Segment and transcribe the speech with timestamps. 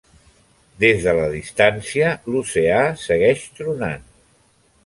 [0.83, 4.09] Des de la distància, l'oceà segueix tronant.